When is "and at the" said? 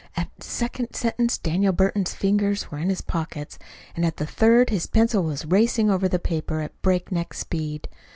3.95-4.25